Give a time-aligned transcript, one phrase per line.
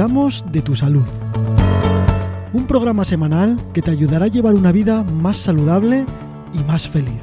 [0.00, 1.04] Cuidamos de tu salud.
[2.54, 6.06] Un programa semanal que te ayudará a llevar una vida más saludable
[6.54, 7.20] y más feliz.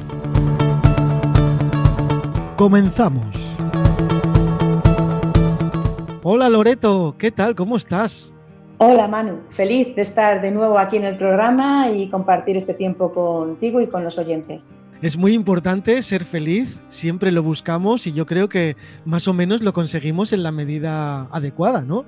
[2.55, 3.35] Comenzamos.
[6.21, 7.55] Hola Loreto, ¿qué tal?
[7.55, 8.31] ¿Cómo estás?
[8.77, 13.11] Hola Manu, feliz de estar de nuevo aquí en el programa y compartir este tiempo
[13.11, 14.75] contigo y con los oyentes.
[15.01, 19.61] Es muy importante ser feliz, siempre lo buscamos y yo creo que más o menos
[19.61, 22.05] lo conseguimos en la medida adecuada, ¿no?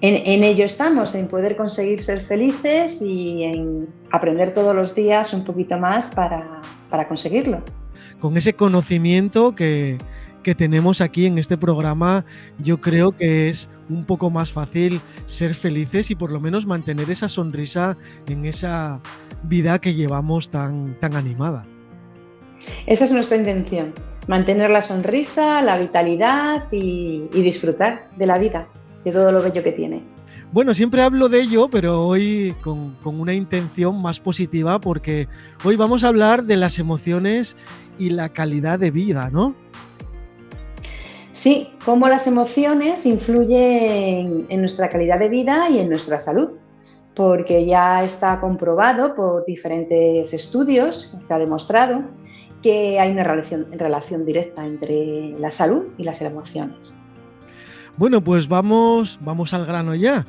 [0.00, 5.44] En, ello estamos, en poder conseguir ser felices y en aprender todos los días un
[5.44, 6.62] poquito más para,
[7.08, 7.62] conseguirlo.
[8.20, 9.98] Con ese conocimiento que,
[10.42, 12.24] que tenemos aquí en este programa,
[12.58, 17.10] yo creo que es un poco más fácil ser felices y por lo menos mantener
[17.10, 17.96] esa sonrisa
[18.28, 19.00] en esa
[19.42, 21.66] vida que llevamos tan, tan animada.
[22.86, 23.92] Esa es nuestra intención,
[24.26, 28.68] mantener la sonrisa, la vitalidad y, disfrutar de la vida,
[29.06, 30.02] de todo lo bello que tiene.
[30.52, 35.28] Bueno, siempre hablo de ello, pero hoy con, con, una intención más positiva porque
[35.64, 37.56] hoy vamos a hablar de las emociones
[37.98, 39.54] y la calidad de vida, ¿no?
[41.32, 46.50] Sí, cómo las emociones influyen en nuestra calidad de vida y en nuestra salud
[47.16, 52.02] porque ya está comprobado por diferentes estudios, se ha demostrado
[52.62, 56.98] que hay una relación, directa entre la salud y las emociones.
[57.96, 60.26] Bueno, pues vamos, vamos al grano ya.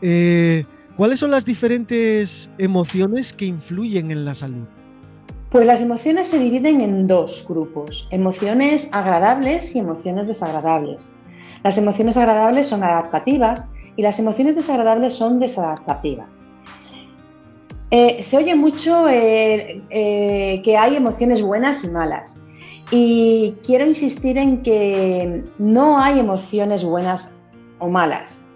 [0.00, 0.64] Eh,
[0.96, 4.66] ¿Cuáles son las diferentes emociones que influyen en la salud?
[5.50, 11.16] Pues las emociones se dividen en dos grupos, emociones agradables y emociones desagradables.
[11.62, 16.44] Las emociones agradables son adaptativas y las emociones desagradables son desadaptativas.
[17.90, 22.43] Eh, se oye mucho eh, que hay emociones buenas y malas.
[22.96, 27.42] Y quiero insistir en que no hay emociones buenas
[27.80, 28.48] o malas.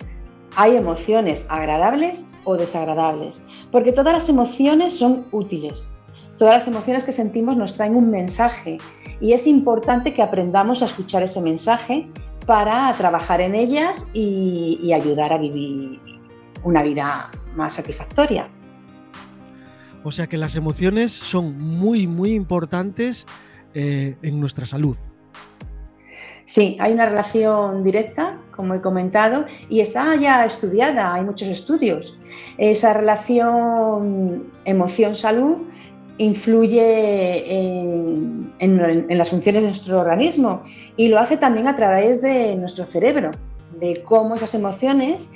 [0.54, 3.44] Hay emociones agradables o desagradables.
[3.72, 5.90] Porque todas las emociones son útiles.
[6.36, 8.78] Todas las emociones que sentimos nos traen un mensaje.
[9.20, 12.08] Y es importante que aprendamos a escuchar ese mensaje
[12.46, 16.00] para trabajar en ellas y, ayudar a vivir
[16.62, 18.48] una vida más satisfactoria.
[20.04, 23.26] O sea que las emociones son muy, muy importantes
[23.74, 24.96] eh, en nuestra salud.
[26.44, 32.18] Sí, hay una relación directa, como he comentado, y está ya estudiada, hay muchos estudios.
[32.56, 35.58] Esa relación emoción-salud
[36.16, 37.44] influye
[38.58, 40.62] en, las funciones de nuestro organismo
[40.96, 43.30] y lo hace también a través de nuestro cerebro,
[43.78, 45.32] de cómo esas emociones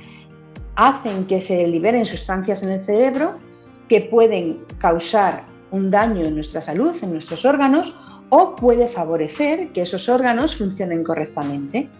[0.75, 3.35] hacen que se liberen sustancias en el cerebro
[3.89, 7.95] que pueden causar un daño en nuestra salud, en nuestros órganos,
[8.35, 11.91] o puede favorecer que esos órganos funcionen correctamente.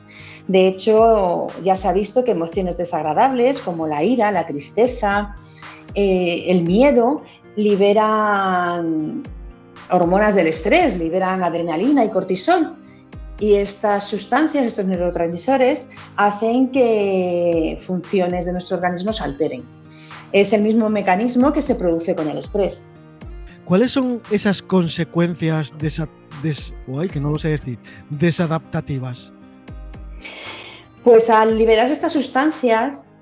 [0.49, 5.37] De hecho, ya se ha visto que emociones desagradables como la ira, la tristeza,
[5.95, 7.23] eh, el miedo
[7.55, 9.23] liberan
[9.91, 12.77] hormonas del estrés, liberan adrenalina y cortisol.
[13.39, 19.65] Y estas sustancias, estos neurotransmisores, hacen que funciones de nuestro organismo se alteren.
[20.33, 22.91] Es el mismo mecanismo que se produce con el estrés.
[23.65, 25.71] ¿Cuáles son esas consecuencias
[27.09, 27.79] que no sé decir,
[28.11, 29.33] desadaptativas?
[31.05, 33.13] Pues al liberarse estas sustancias,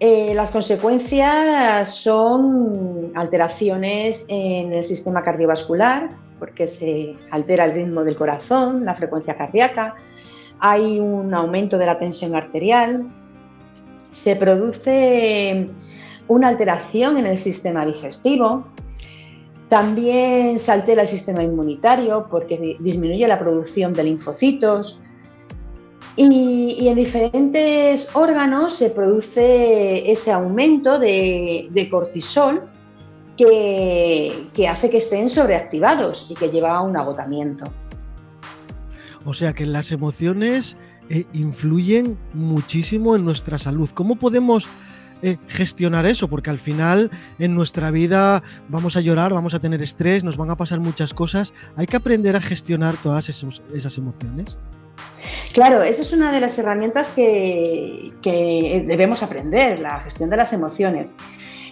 [0.00, 8.16] eh, las consecuencias son alteraciones en el sistema cardiovascular, porque se altera el ritmo del
[8.16, 9.94] corazón, la frecuencia cardíaca,
[10.58, 13.06] hay un aumento de la tensión arterial,
[14.10, 15.68] se produce
[16.28, 18.66] una alteración en el sistema digestivo,
[19.72, 25.00] también se el sistema inmunitario porque disminuye la producción de linfocitos,
[26.14, 32.68] y, en diferentes órganos se produce ese aumento de, cortisol
[33.34, 37.64] que, hace que estén sobreactivados y que lleva a un agotamiento.
[39.24, 40.76] O sea que las emociones
[41.08, 43.88] eh, influyen muchísimo en nuestra salud.
[43.94, 44.68] ¿Cómo podemos
[45.22, 46.28] eh, gestionar eso?
[46.28, 50.50] Porque al final en nuestra vida vamos a llorar, vamos a tener estrés, nos van
[50.50, 51.52] a pasar muchas cosas.
[51.76, 54.56] Hay que aprender a gestionar todas esas emociones.
[55.52, 58.12] Claro, esa es una de las herramientas que,
[58.86, 61.16] debemos aprender, la gestión de las emociones.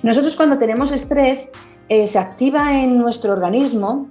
[0.02, 1.52] Nosotros cuando tenemos estrés,
[1.88, 4.08] eh, se activa en nuestro organismo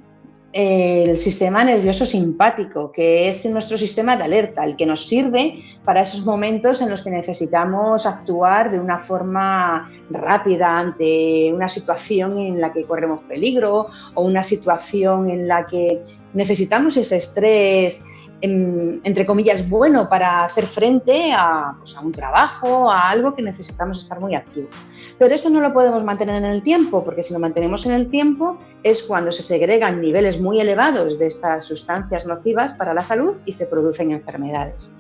[0.51, 6.01] el sistema nervioso simpático, que es nuestro sistema de alerta, el que nos sirve para
[6.01, 12.59] esos momentos en los que necesitamos actuar de una forma rápida ante una situación en
[12.59, 16.01] la que corremos peligro o una situación en la que
[16.33, 18.05] necesitamos ese estrés
[18.41, 21.33] entre comillas, bueno para hacer frente
[21.79, 24.73] pues, a, un trabajo, a algo que necesitamos estar muy activos.
[25.17, 28.09] Pero esto no lo podemos mantener en el tiempo, porque si lo mantenemos en el
[28.09, 33.37] tiempo es cuando se segregan niveles muy elevados de estas sustancias nocivas para la salud
[33.45, 34.95] y se producen enfermedades.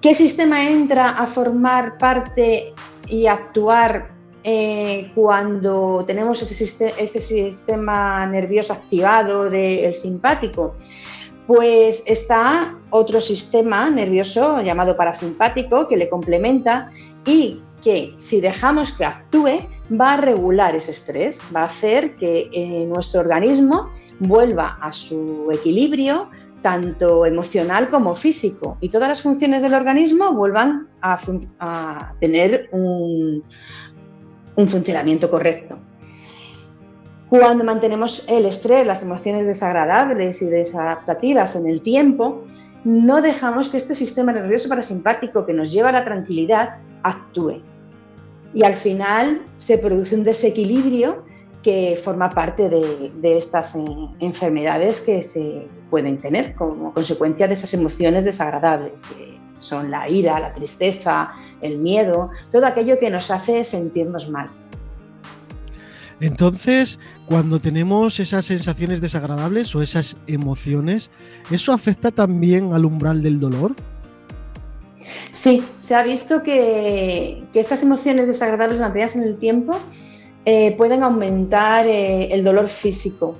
[0.00, 2.74] ¿Qué sistema entra a formar parte
[3.08, 4.10] y actuar
[4.44, 10.76] eh, cuando tenemos ese, sistema nervioso activado del simpático?
[11.46, 16.90] Pues está otro sistema nervioso llamado parasimpático que le complementa
[17.24, 19.60] y que si dejamos que actúe
[20.00, 25.48] va a regular ese estrés, va a hacer que eh, nuestro organismo vuelva a su
[25.52, 26.30] equilibrio
[26.62, 33.44] tanto emocional como físico y todas las funciones del organismo vuelvan a, tener un
[34.56, 35.78] funcionamiento correcto.
[37.28, 42.44] Cuando mantenemos el estrés, las emociones desagradables y desadaptativas en el tiempo,
[42.84, 47.62] no dejamos que este sistema nervioso parasimpático que nos lleva a la tranquilidad actúe.
[48.54, 51.24] Y al final se produce un desequilibrio
[51.64, 53.84] que forma parte de, estas eh,
[54.20, 60.38] enfermedades que se pueden tener como consecuencia de esas emociones desagradables, que son la ira,
[60.38, 64.48] la tristeza, el miedo, todo aquello que nos hace sentirnos mal.
[66.20, 71.10] Entonces, cuando tenemos esas sensaciones desagradables o esas emociones,
[71.50, 73.74] ¿eso afecta también al umbral del dolor?
[75.30, 79.78] Sí, se ha visto que, estas emociones desagradables mantenidas en el tiempo
[80.44, 83.36] eh, pueden aumentar eh, el dolor físico,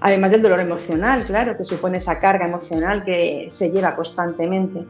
[0.00, 4.86] además del dolor emocional, claro, que supone esa carga emocional que se lleva constantemente.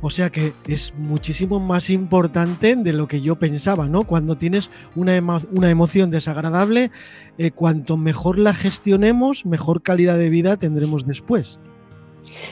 [0.00, 4.04] O sea que es muchísimo más importante de lo que yo pensaba, ¿no?
[4.04, 6.90] Cuando tienes una, emoción desagradable,
[7.36, 11.58] eh, cuanto mejor la gestionemos, mejor calidad de vida tendremos después.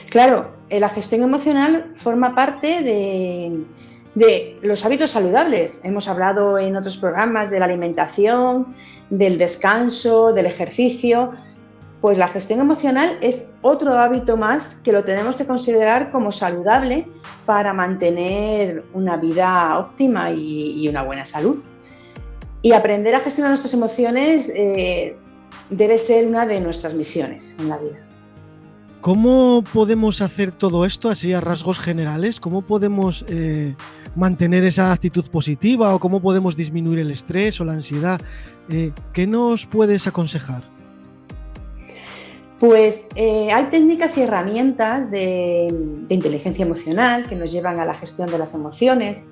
[0.09, 3.63] Claro, eh, la gestión emocional forma parte de,
[4.15, 5.85] de los hábitos saludables.
[5.85, 8.75] Hemos hablado en otros programas de la alimentación,
[9.09, 11.31] del descanso, del ejercicio,
[12.01, 17.07] pues la gestión emocional es otro hábito más que lo tenemos que considerar como saludable
[17.45, 21.57] para mantener una vida óptima y, una buena salud.
[22.61, 25.17] Y aprender a gestionar nuestras emociones eh,
[25.69, 27.97] debe ser una de nuestras misiones en la vida.
[29.01, 32.39] ¿Cómo podemos hacer todo esto así a rasgos generales?
[32.39, 33.75] ¿Cómo podemos eh,
[34.15, 38.19] mantener esa actitud positiva o cómo podemos disminuir el estrés o la ansiedad?
[38.69, 40.76] Eh, ¿Qué nos puedes aconsejar?
[42.59, 45.67] Pues eh, hay técnicas y herramientas de,
[46.09, 49.29] inteligencia emocional que nos llevan a la gestión de las emociones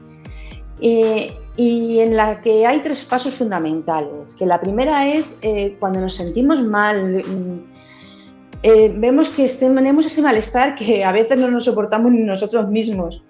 [0.80, 4.36] eh, y en la que hay tres pasos fundamentales.
[4.38, 7.24] Que la primera es eh, cuando nos sentimos mal,
[8.63, 13.24] vemos que tenemos ese malestar que a veces no nos soportamos ni nosotros mismos.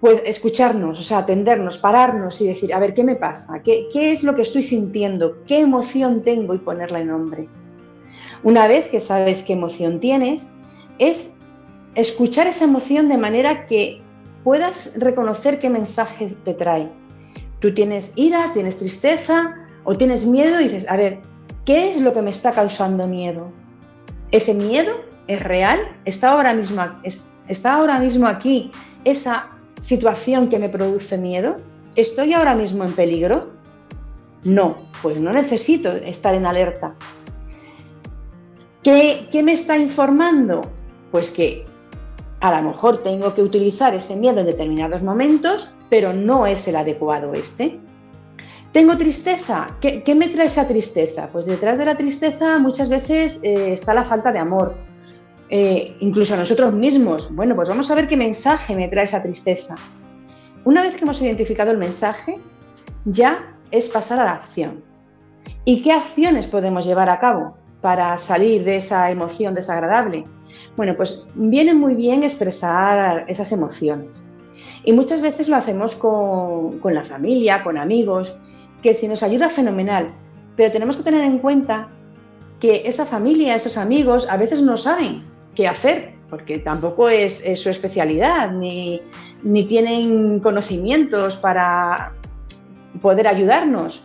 [0.00, 3.64] Pues escucharnos, o sea, atendernos, pararnos y decir, a ver, ¿qué me pasa?
[3.64, 5.42] ¿Qué, qué es lo que estoy sintiendo?
[5.44, 6.54] ¿Qué emoción tengo?
[6.54, 7.48] Y ponerla en nombre.
[8.42, 10.48] Una vez que sabes qué emoción tienes,
[10.98, 11.38] es
[11.94, 14.00] escuchar esa emoción de manera que
[14.44, 16.90] puedas reconocer qué mensaje te trae.
[17.60, 19.54] Tú tienes ira, tienes tristeza
[19.84, 21.20] o tienes miedo y dices, a ver,
[21.64, 23.50] ¿qué es lo que me está causando miedo?
[24.30, 24.92] ¿Ese miedo
[25.26, 25.80] es real?
[26.04, 26.82] ¿Está ahora mismo,
[27.48, 28.70] está ahora mismo aquí
[29.04, 29.48] esa
[29.80, 31.56] situación que me produce miedo?
[31.96, 33.50] ¿Estoy ahora mismo en peligro?
[34.44, 36.94] No, pues no necesito estar en alerta.
[38.82, 40.62] ¿Qué, me está informando?
[41.10, 41.66] Pues que
[42.40, 46.76] a lo mejor tengo que utilizar ese miedo en determinados momentos, pero no es el
[46.76, 47.78] adecuado este.
[48.72, 49.66] ¿Tengo tristeza?
[49.80, 51.28] ¿Qué, me trae esa tristeza?
[51.32, 54.76] Pues detrás de la tristeza muchas veces eh, está la falta de amor,
[55.50, 57.34] eh, incluso a nosotros mismos.
[57.34, 59.74] Bueno, pues vamos a ver qué mensaje me trae esa tristeza.
[60.64, 62.38] Una vez que hemos identificado el mensaje,
[63.04, 64.84] ya es pasar a la acción.
[65.64, 67.57] ¿Y qué acciones podemos llevar a cabo?
[67.80, 70.26] Para salir de esa emoción desagradable?
[70.76, 74.28] Bueno, pues viene muy bien expresar esas emociones.
[74.84, 78.34] Y muchas veces lo hacemos con, la familia, con amigos,
[78.82, 80.14] que si nos ayuda fenomenal.
[80.56, 81.88] Pero tenemos que tener en cuenta
[82.60, 87.70] que esa familia, esos amigos, a veces no saben qué hacer, porque tampoco es, su
[87.70, 89.02] especialidad, ni,
[89.42, 92.14] ni, tienen conocimientos para
[93.02, 94.02] poder ayudarnos.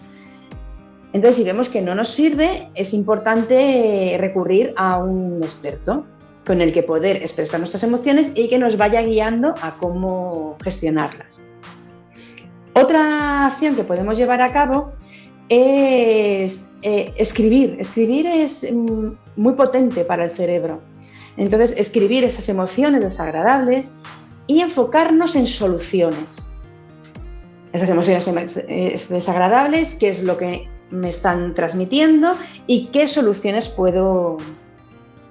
[1.13, 6.05] Entonces, si vemos que no nos sirve, es importante recurrir a un experto
[6.46, 11.43] con el que poder expresar nuestras emociones y que nos vaya guiando a cómo gestionarlas.
[12.74, 14.91] Otra acción que podemos llevar a cabo
[15.50, 17.77] es eh, escribir.
[17.79, 20.82] Escribir es mm, muy potente para el cerebro.
[21.38, 23.93] Entonces, escribir esas emociones desagradables
[24.48, 26.51] y enfocarnos en soluciones.
[27.72, 28.25] Esas emociones
[29.10, 32.36] desagradables, qué es lo que me están transmitiendo
[32.68, 34.38] y qué soluciones puedo,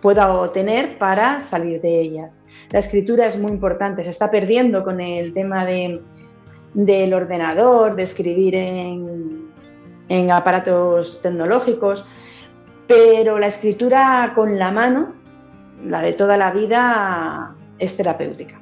[0.00, 2.42] puedo tener para salir de ellas.
[2.70, 6.02] La escritura es muy importante, se está perdiendo con el tema de,
[6.74, 9.52] del ordenador, de escribir en,
[10.08, 12.06] en aparatos tecnológicos,
[12.88, 15.14] pero la escritura con la mano,
[15.86, 18.60] la de toda la vida, es terapéutica.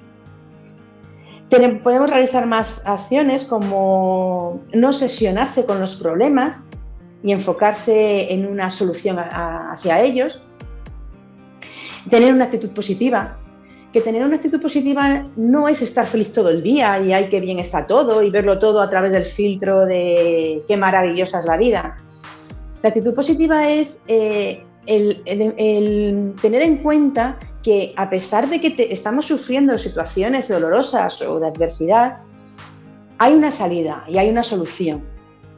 [1.82, 6.68] Podemos realizar más acciones como no sesionarse con los problemas
[7.22, 10.42] y enfocarse en una solución hacia ellos.
[12.08, 13.38] Tener una actitud positiva,
[13.92, 17.40] que tener una actitud positiva no es estar feliz todo el día y hay que
[17.40, 21.56] bien está todo y verlo todo a través del filtro de qué maravillosa es la
[21.56, 21.98] vida.
[22.82, 29.26] La actitud positiva es eh, el, tener en cuenta que a pesar de que estamos
[29.26, 32.18] sufriendo situaciones dolorosas o de adversidad,
[33.18, 35.04] hay una salida y hay una solución.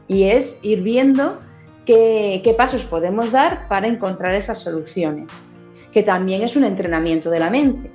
[0.07, 1.39] Y es ir viendo
[1.85, 5.45] qué, pasos podemos dar para encontrar esas soluciones,
[5.91, 7.91] que también es un entrenamiento de la mente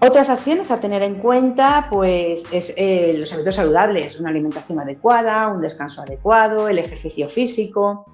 [0.00, 5.48] otras acciones a tener en cuenta, pues, es eh, los hábitos saludables, una alimentación adecuada,
[5.48, 8.06] un descanso adecuado, el ejercicio físico,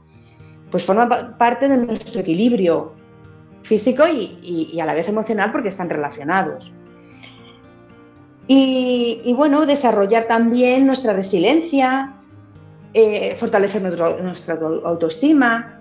[0.71, 2.95] pues forma parte de nuestro equilibrio
[3.63, 6.73] físico y, a la vez emocional porque están relacionados.
[8.47, 12.15] Y, bueno, desarrollar también nuestra resiliencia,
[12.95, 15.77] eh, fortalecer nuestra autoestima,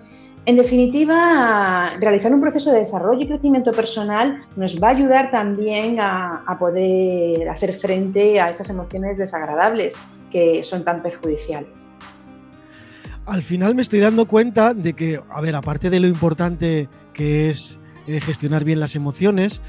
[0.46, 5.98] en definitiva, realizar un proceso de desarrollo y crecimiento personal nos va a ayudar también
[6.00, 9.94] a, poder hacer frente a esas emociones desagradables
[10.30, 11.88] que son tan perjudiciales.
[13.24, 17.50] Al final me estoy dando cuenta de que, a ver, aparte de lo importante que
[17.50, 19.62] es eh, gestionar bien las emociones,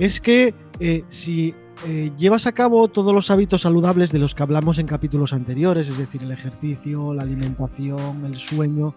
[0.00, 1.54] es que eh, si
[1.86, 5.88] eh, llevas a cabo todos los hábitos saludables de los que hablamos en capítulos anteriores,
[5.88, 8.94] es decir, el ejercicio, la alimentación, el sueño,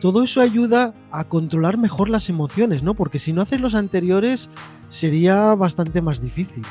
[0.00, 2.94] todo eso ayuda a controlar mejor las emociones, ¿no?
[2.94, 4.50] Porque si no haces los anteriores
[4.88, 6.62] sería bastante más difícil.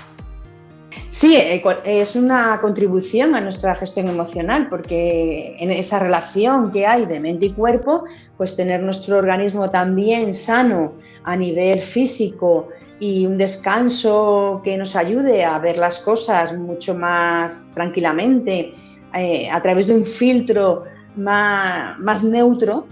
[1.09, 7.05] Sí, eh, es una contribución a nuestra gestión emocional, porque en esa relación que hay
[7.05, 8.05] de mente y cuerpo,
[8.37, 12.69] pues tener nuestro organismo también sano a nivel físico
[13.03, 18.73] y un descanso que nos ayude a ver las cosas mucho más tranquilamente,
[19.13, 20.85] eh, a través de un filtro
[21.17, 22.87] más, neutro,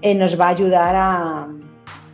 [0.00, 1.48] eh, nos va a ayudar a,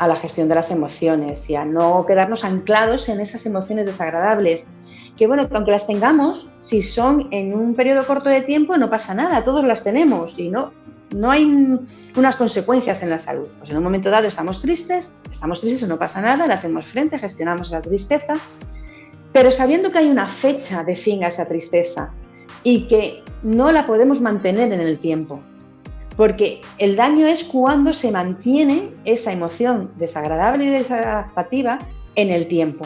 [0.07, 4.71] la gestión de las emociones y a no quedarnos anclados en esas emociones desagradables.
[5.19, 8.89] Que bueno, que aunque las tengamos, si son en un periodo corto de tiempo, no
[8.89, 10.73] pasa nada, todos las tenemos y no,
[11.15, 11.79] no hay
[12.17, 13.47] unas consecuencias en la salud.
[13.59, 17.19] Pues en un momento dado estamos tristes, estamos tristes, no pasa nada, le hacemos frente,
[17.19, 18.35] gestionamos esa tristeza,
[19.33, 22.11] pero sabiendo que hay una fecha de fin a esa tristeza
[22.63, 25.41] y que no la podemos mantener en el tiempo,
[26.17, 31.79] porque el daño es cuando se mantiene esa emoción desagradable y desadaptativa
[32.17, 32.85] en el tiempo.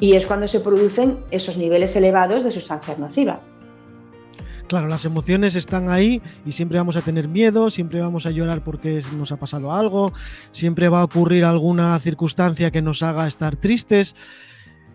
[0.00, 3.54] Y es cuando se producen esos niveles elevados de sustancias nocivas.
[4.66, 8.64] Claro, las emociones están ahí y siempre vamos a tener miedo, siempre vamos a llorar
[8.64, 10.12] porque nos ha pasado algo,
[10.52, 14.16] siempre va a ocurrir alguna circunstancia que nos haga estar tristes.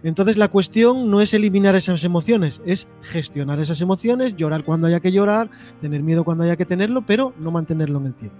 [0.01, 5.01] Entonces la cuestión no es eliminar esas emociones, es gestionar esas emociones, llorar cuando haya
[5.01, 5.49] que llorar,
[5.81, 8.37] tener miedo cuando haya que tenerlo, pero no mantenerlo en el tiempo.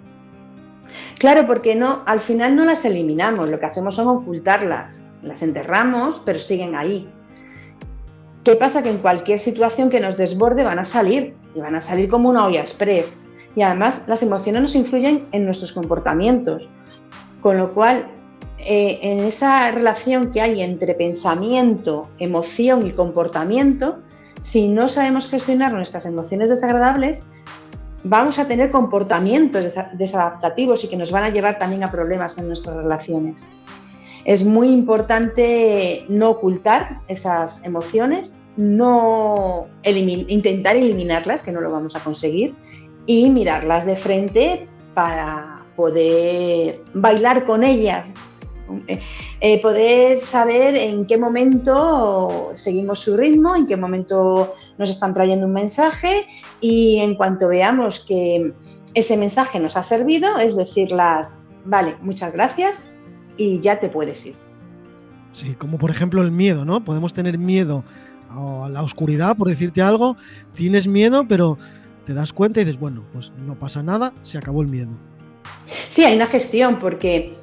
[1.20, 6.22] Claro, porque no, al final no las eliminamos, lo que hacemos son ocultarlas, las enterramos,
[6.26, 7.08] pero siguen ahí.
[8.44, 8.82] ¿Qué pasa?
[8.82, 12.30] Que en cualquier situación que nos desborde van a salir, y van a salir como
[12.30, 13.24] una olla express.
[13.56, 16.64] Y además las emociones nos influyen en nuestros comportamientos,
[17.42, 18.06] con lo cual
[18.60, 24.00] eh, en esa relación que hay entre pensamiento, emoción y comportamiento,
[24.40, 27.30] si no sabemos gestionar nuestras emociones desagradables,
[28.04, 32.48] vamos a tener comportamientos desadaptativos y que nos van a llevar también a problemas en
[32.48, 33.52] nuestras relaciones.
[34.26, 42.04] Es muy importante no ocultar esas emociones, no intentar eliminarlas, que no lo vamos a
[42.04, 42.56] conseguir,
[43.06, 48.14] y mirarlas de frente para poder bailar con ellas.
[49.42, 55.48] Eh, poder saber en qué momento seguimos su ritmo, en qué momento nos están trayendo
[55.48, 56.28] un mensaje
[56.62, 58.54] y en cuanto veamos que
[58.94, 62.92] ese mensaje nos ha servido, es decirlas, vale, muchas gracias
[63.40, 64.36] y ya te puedes ir.
[65.32, 66.84] Sí, como por ejemplo el miedo, ¿no?
[66.84, 67.84] Podemos tener miedo
[68.30, 70.18] a la oscuridad, por decirte algo,
[70.54, 71.58] tienes miedo, pero
[72.06, 74.90] te das cuenta y dices, bueno, pues no pasa nada, se acabó el miedo.
[75.88, 77.34] Sí, hay una gestión porque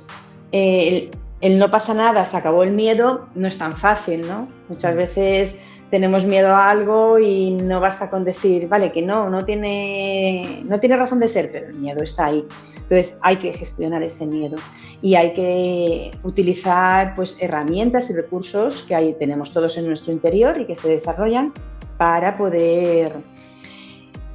[0.52, 1.10] el,
[1.40, 4.48] el, no pasa nada, se acabó el miedo, no es tan fácil, ¿no?
[4.68, 4.98] Muchas mm.
[4.98, 10.62] veces tenemos miedo a algo y no basta con decir, vale, que no, no tiene,
[10.66, 12.44] no tiene razón de ser, pero el miedo está ahí.
[12.74, 14.56] Entonces hay que gestionar ese miedo
[15.02, 20.60] y hay que utilizar pues, herramientas y recursos que ahí tenemos todos en nuestro interior
[20.60, 21.52] y que se desarrollan
[21.98, 23.12] para poder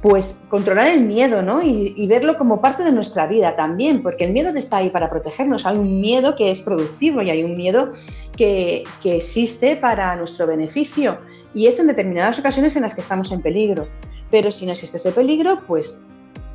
[0.00, 1.62] pues controlar el miedo ¿no?
[1.62, 5.64] y, verlo como parte de nuestra vida también, porque el miedo está ahí para protegernos.
[5.64, 7.92] Hay un miedo que es productivo y hay un miedo
[8.36, 11.18] que, que existe para nuestro beneficio
[11.54, 13.88] y es en determinadas ocasiones en las que estamos en peligro.
[14.30, 16.04] Pero si no existe ese peligro, pues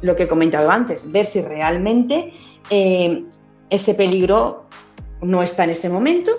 [0.02, 2.34] lo que he comentado antes, ver si realmente
[2.70, 3.24] eh,
[3.70, 4.66] ese peligro
[5.22, 6.32] no está en ese momento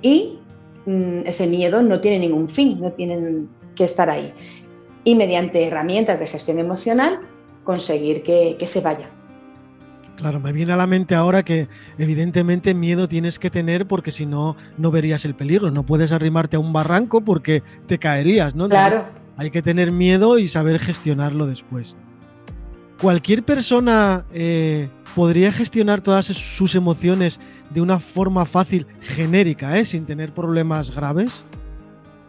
[0.00, 0.38] y
[0.86, 4.32] mm, ese miedo no tiene ningún fin, no tienen que estar ahí.
[5.04, 7.20] Y mediante herramientas de gestión emocional
[7.64, 9.10] conseguir que, que se vaya.
[10.22, 11.66] Claro, me viene a la mente ahora que
[11.98, 15.72] evidentemente miedo tienes que tener porque si no, no verías el peligro.
[15.72, 18.68] No puedes arrimarte a un barranco porque te caerías, ¿no?
[18.68, 19.04] Claro.
[19.36, 21.96] hay que tener miedo y saber gestionarlo después.
[23.00, 29.84] ¿Cualquier persona eh, podría gestionar todas sus emociones de una forma fácil, genérica, ¿eh?
[29.84, 31.44] sin tener problemas graves?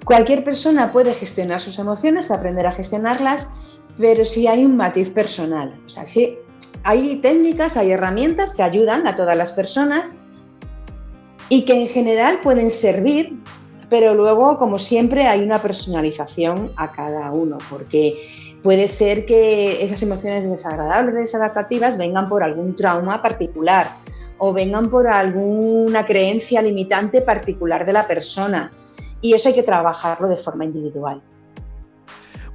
[0.04, 3.54] Cualquier persona puede gestionar sus emociones, aprender a gestionarlas,
[4.00, 5.80] pero si hay un matiz personal.
[5.86, 6.40] O sea, si
[6.84, 10.12] hay técnicas, hay herramientas que ayudan a todas las personas
[11.50, 13.38] y que en general pueden servir,
[13.90, 20.02] pero luego, como siempre, hay una personalización a cada uno, porque puede ser que esas
[20.04, 23.90] emociones desagradables, desadaptativas, vengan por algún trauma particular
[24.38, 28.72] o vengan por alguna creencia limitante particular de la persona.
[29.22, 31.22] Y eso hay que trabajarlo de forma individual.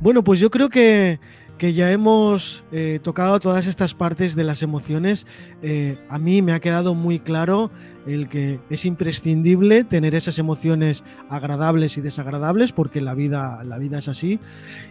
[0.00, 1.18] Bueno, pues yo creo que
[1.58, 5.26] que ya hemos eh, tocado todas estas partes de las emociones,
[5.60, 7.70] eh, a mí me ha quedado muy claro
[8.06, 13.98] el que es imprescindible tener esas emociones agradables y desagradables, porque la vida, la vida
[13.98, 14.38] es así,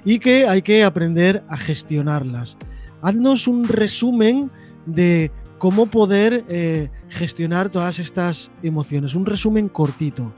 [0.05, 2.57] y que hay que aprender a gestionarlas.
[3.01, 4.51] Haznos un resumen
[4.85, 10.33] de cómo poder eh, gestionar todas estas emociones, un resumen cortito.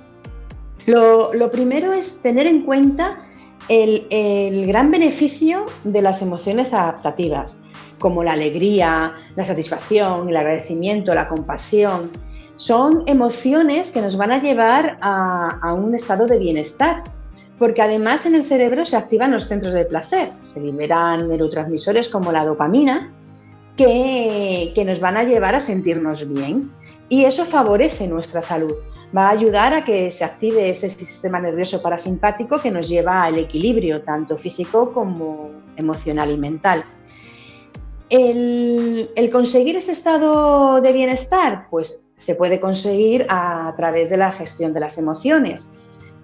[0.86, 3.29] Lo, lo primero es tener en cuenta
[3.68, 7.64] el, gran beneficio de las emociones adaptativas,
[8.00, 12.12] como la alegría, la satisfacción, el agradecimiento, la compasión,
[12.56, 17.04] son emociones que nos van a llevar a, un estado de bienestar,
[17.58, 22.32] porque además en el cerebro se activan los centros de placer, se liberan neurotransmisores como
[22.32, 23.12] la dopamina,
[23.78, 26.72] que, nos van a llevar a sentirnos bien.
[27.08, 28.74] Y eso favorece nuestra salud
[29.16, 33.38] va a ayudar a que se active ese sistema nervioso parasimpático que nos lleva al
[33.38, 36.84] equilibrio, tanto físico como emocional y mental.
[38.10, 44.74] El, conseguir ese estado de bienestar, pues se puede conseguir a, través de la gestión
[44.74, 45.76] de las emociones,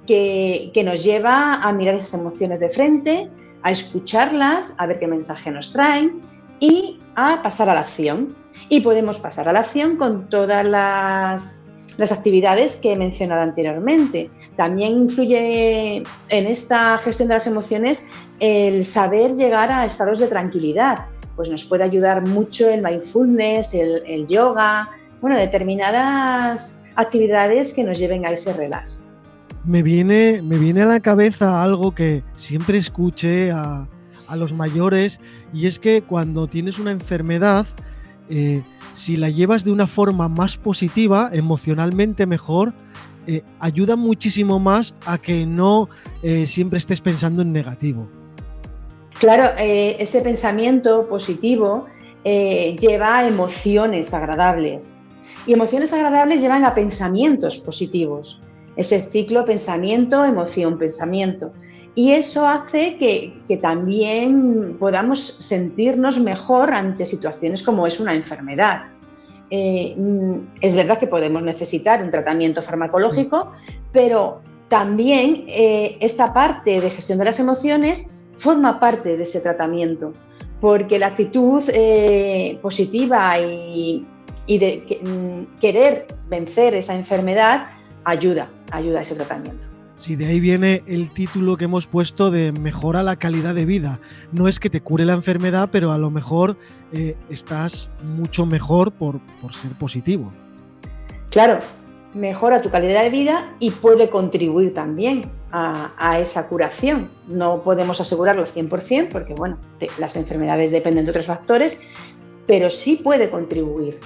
[0.08, 3.30] que, que nos lleva a mirar esas emociones de frente,
[3.64, 6.22] a escucharlas, a ver qué mensaje nos traen
[6.60, 8.36] y a pasar a la acción.
[8.70, 11.65] Y podemos pasar a la acción con todas las
[11.98, 14.30] las actividades que he mencionado anteriormente.
[14.56, 21.08] También influye en esta gestión de las emociones el saber llegar a estados de tranquilidad.
[21.36, 24.90] Pues nos puede ayudar mucho el mindfulness, el, yoga,
[25.22, 29.04] bueno, determinadas actividades que nos lleven a ese relax.
[29.66, 33.88] Me viene, me viene a la cabeza algo que siempre escuché a,
[34.28, 35.20] a los mayores
[35.54, 37.66] y es que cuando tienes una enfermedad,
[38.30, 38.62] eh,
[38.96, 42.74] si la llevas de una forma más positiva, emocionalmente mejor,
[43.28, 45.90] eh, ayuda muchísimo más a que no
[46.24, 48.08] eh, siempre estés pensando en negativo.
[49.20, 51.86] Claro, ese pensamiento positivo
[52.26, 55.00] lleva a emociones agradables
[55.48, 58.42] y emociones agradables llevan a pensamientos positivos.
[58.76, 61.54] Ese ciclo pensamiento, emoción, pensamiento.
[61.96, 68.84] Y eso hace que, también podamos sentirnos mejor ante situaciones como es una enfermedad.
[69.50, 69.96] Eh,
[70.60, 73.54] es verdad que podemos necesitar un tratamiento farmacológico,
[73.94, 80.12] pero también eh, esta parte de gestión de las emociones forma parte de ese tratamiento,
[80.60, 84.06] porque la actitud eh, positiva y,
[84.48, 87.68] de mm, querer vencer esa enfermedad
[88.04, 89.75] ayuda a ese tratamiento.
[90.06, 94.00] Sí, de ahí viene el título que hemos puesto de mejora la calidad de vida.
[94.32, 96.58] No es que te cure la enfermedad, pero a lo mejor
[96.94, 99.20] eh, estás mucho mejor por,
[99.52, 100.32] ser positivo.
[101.32, 101.58] Claro,
[102.14, 107.10] mejora tu calidad de vida y puede contribuir también a, esa curación.
[107.28, 109.58] No podemos asegurarlo 100% porque, bueno,
[109.98, 111.90] las enfermedades dependen de otros factores,
[112.46, 114.00] pero sí puede contribuir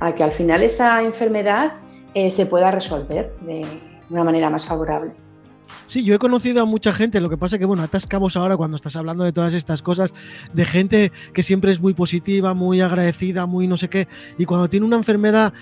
[0.00, 1.74] a que al final esa enfermedad
[2.14, 3.66] eh, se pueda resolver de
[4.08, 5.12] una manera más favorable.
[5.86, 8.76] Sí, yo he conocido a mucha gente, lo que pasa que, bueno, atascamos ahora cuando
[8.76, 10.12] estás hablando de todas estas cosas,
[10.52, 14.08] de gente que siempre es muy positiva, muy agradecida, muy no sé qué,
[14.38, 15.52] y cuando tiene una enfermedad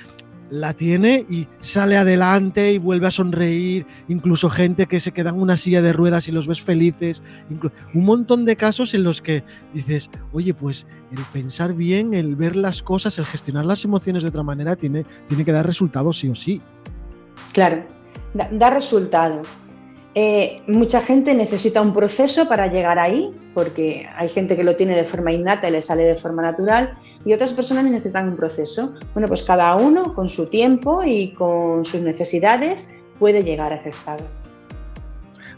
[0.51, 5.41] la tiene y sale adelante y vuelve a sonreír, incluso gente que se queda en
[5.41, 7.23] una silla de ruedas y los ves felices,
[7.95, 12.57] un montón de casos en los que dices, oye, pues el pensar bien, el ver
[12.57, 16.29] las cosas, el gestionar las emociones de otra manera tiene, tiene que dar resultados sí
[16.29, 16.61] o sí.
[17.53, 17.85] Claro,
[18.35, 19.43] da resultado.
[20.15, 24.97] Eh, mucha gente necesita un proceso para llegar ahí, porque hay gente que lo tiene
[24.97, 28.95] de forma innata y le sale de forma natural, y otras personas necesitan un proceso.
[29.15, 33.91] Bueno, pues cada uno con su tiempo y con sus necesidades puede llegar a ese
[33.91, 34.25] estado.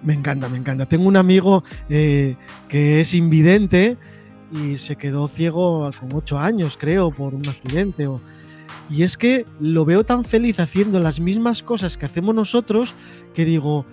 [0.02, 0.84] Me encanta, me encanta.
[0.86, 2.36] Tengo un amigo eh,
[2.68, 3.96] que es invidente
[4.52, 8.08] y se quedó ciego con ocho años, creo, por un accidente.
[8.90, 12.94] Y es que lo veo tan feliz haciendo las mismas cosas que hacemos nosotros
[13.32, 13.86] que digo,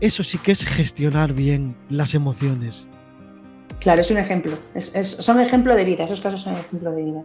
[0.00, 2.88] eso sí que es gestionar bien las emociones.
[3.80, 4.52] Claro, es un ejemplo.
[4.78, 7.24] son ejemplo de vida, esos casos son ejemplo de vida.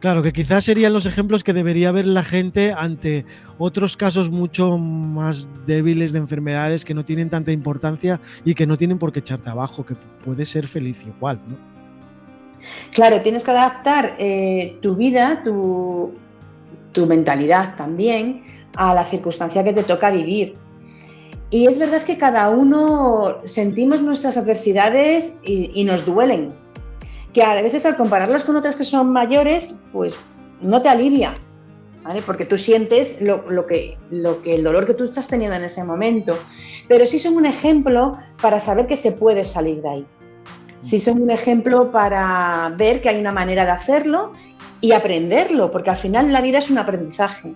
[0.00, 3.26] Claro, que quizás serían los ejemplos que debería ver la gente ante
[3.58, 8.78] otros casos mucho más débiles de enfermedades que no tienen tanta importancia y que no
[8.78, 9.94] tienen por qué echarte abajo, que
[10.24, 11.56] puede ser feliz igual, ¿no?
[12.92, 16.14] Claro, tienes que adaptar eh, tu vida, tu,
[16.92, 18.42] tu mentalidad también
[18.76, 20.56] a la circunstancia que te toca vivir.
[21.50, 26.54] Y es verdad que cada uno sentimos nuestras adversidades y, nos duelen,
[27.32, 30.26] que a veces al compararlas con otras que son mayores, pues
[30.60, 31.34] no te alivia,
[32.04, 32.22] ¿vale?
[32.22, 35.82] Porque tú sientes lo, que, lo que el dolor que tú estás teniendo en ese
[35.82, 36.38] momento,
[36.86, 40.06] pero sí son un ejemplo para saber que se puede salir de ahí.
[40.78, 44.32] Sí son un ejemplo para ver que hay una manera de hacerlo
[44.80, 47.54] y aprenderlo, porque al final la vida es un aprendizaje.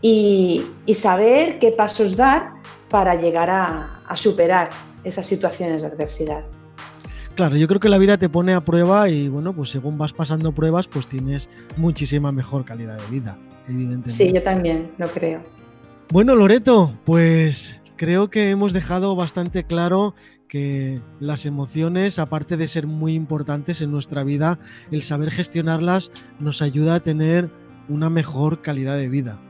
[0.00, 2.52] Y, y saber qué pasos dar
[2.94, 4.70] para llegar a, superar
[5.02, 6.44] esas situaciones de adversidad.
[7.34, 10.12] Claro, yo creo que la vida te pone a prueba y bueno, pues según vas
[10.12, 14.10] pasando pruebas, pues tienes muchísima mejor calidad de vida, evidentemente.
[14.10, 15.40] Sí, yo también lo creo.
[16.12, 20.14] Bueno, Loreto, pues creo que hemos dejado bastante claro
[20.46, 24.60] que las emociones, aparte de ser muy importantes en nuestra vida,
[24.92, 27.50] el saber gestionarlas nos ayuda a tener
[27.88, 29.40] una mejor calidad de vida.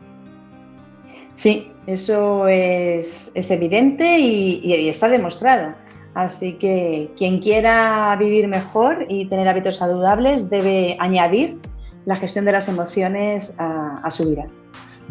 [1.35, 5.75] Sí, eso es, evidente y, está demostrado.
[6.15, 11.59] Así que quien quiera vivir mejor y tener hábitos saludables debe añadir
[12.07, 14.47] la gestión de las emociones a, su vida.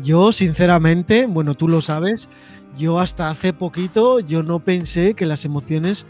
[0.02, 2.30] Yo, sinceramente, bueno, tú lo sabes,
[2.78, 6.06] yo hasta hace poquito yo no pensé que las emociones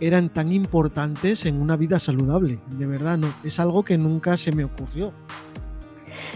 [0.00, 2.58] eran tan importantes en una vida saludable.
[2.70, 3.32] De verdad, no.
[3.42, 5.12] Es algo que nunca se me ocurrió.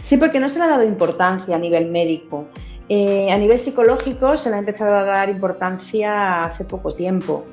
[0.02, 2.48] Sí, porque no se le ha dado importancia a nivel médico.
[2.94, 7.46] Eh, a nivel psicológico se le ha empezado a dar importancia hace poco tiempo,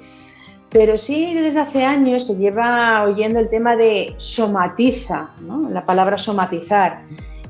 [0.69, 5.29] pero sí desde hace años se lleva oyendo el tema de somatiza,
[5.71, 7.05] la palabra somatizar.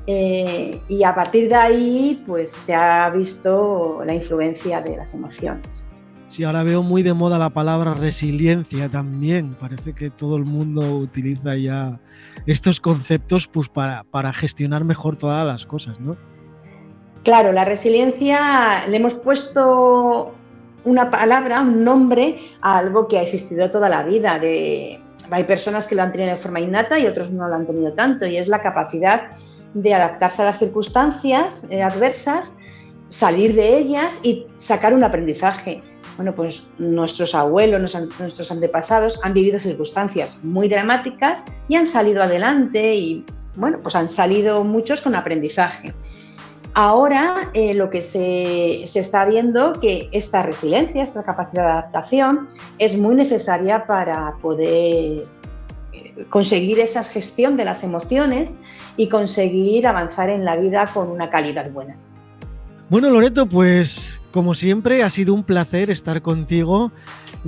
[0.06, 5.88] Eh, y a partir de ahí pues se ha visto la influencia de las emociones.
[6.28, 9.56] Sí, ahora veo muy de moda la palabra resiliencia también.
[9.58, 12.00] Parece que todo el mundo utiliza ya
[12.46, 16.16] estos conceptos pues, para, para gestionar mejor todas las cosas, ¿no?
[17.22, 20.34] Claro, la resiliencia le hemos puesto
[20.84, 24.40] una palabra, un nombre a algo que ha existido toda la vida.
[24.40, 27.92] hay personas que lo han tenido de forma innata y otros no lo han tenido
[27.92, 29.32] tanto, y es la capacidad
[29.74, 32.58] de adaptarse a las circunstancias eh, adversas,
[33.08, 35.82] salir de ellas y sacar un aprendizaje.
[36.16, 37.80] Bueno, pues nuestros abuelos,
[38.18, 43.24] nuestros antepasados han vivido circunstancias muy dramáticas y han salido adelante y,
[43.56, 45.94] bueno, pues han salido muchos con aprendizaje.
[46.74, 52.96] Ahora eh, lo que se, está viendo que esta resiliencia, esta capacidad de adaptación es
[52.96, 55.26] muy necesaria para poder
[55.92, 58.60] eh, conseguir esa gestión de las emociones
[58.96, 61.96] y conseguir avanzar en la vida con una calidad buena.
[62.88, 66.92] Bueno, Loreto, pues como siempre ha sido un placer estar contigo.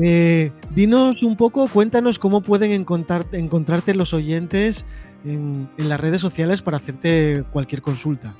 [0.00, 4.84] Eh, dinos un poco, cuéntanos cómo pueden encontrarte los oyentes
[5.24, 8.34] en las redes sociales para hacerte cualquier consulta.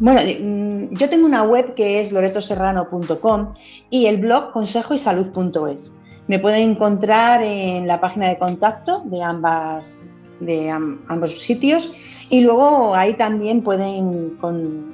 [0.00, 3.54] Bueno, mm, yo tengo una web que es loretoserrano.com
[3.90, 6.00] y el blog consejoysalud.es.
[6.26, 11.92] Me pueden encontrar en la página de contacto de, ambas, de ambos sitios
[12.30, 14.38] y luego ahí también pueden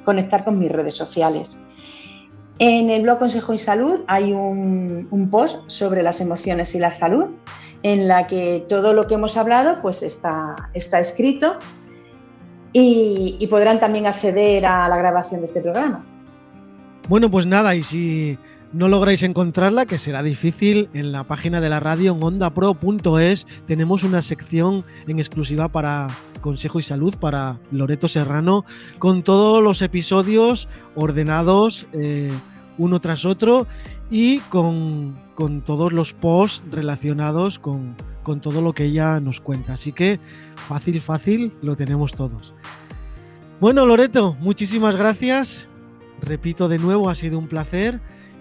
[0.03, 1.63] conectar con mis redes sociales.
[2.59, 6.91] En el blog Consejo y Salud hay un, un, post sobre las emociones y la
[6.91, 7.25] salud
[7.81, 11.57] en la que todo lo que hemos hablado pues está, está escrito
[12.73, 16.05] y, podrán también acceder a la grabación de este programa.
[17.09, 18.37] Bueno, pues nada, y si
[18.73, 24.03] no lográis encontrarla, que será difícil, en la página de la radio en ondapro.es tenemos
[24.03, 26.07] una sección en exclusiva para
[26.39, 28.65] Consejo y Salud, para Loreto Serrano,
[28.99, 32.31] con todos los episodios ordenados eh,
[32.77, 33.67] uno tras otro
[34.09, 35.15] y con,
[35.65, 39.73] todos los posts relacionados con, con todo lo que ella nos cuenta.
[39.73, 40.19] Así que
[40.55, 42.53] fácil, fácil, lo tenemos todos.
[43.59, 45.67] Bueno, Loreto, muchísimas gracias.
[46.21, 47.99] Repito de nuevo, ha sido un placer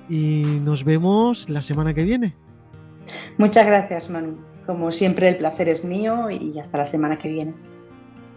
[0.09, 2.35] y nos vemos la semana que viene.
[3.39, 4.39] Muchas gracias, Manu.
[4.67, 7.55] Como siempre, el placer es mío y hasta la semana que viene.